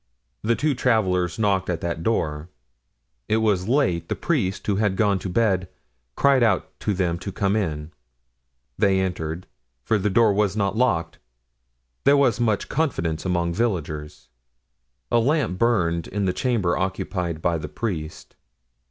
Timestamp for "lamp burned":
15.19-16.07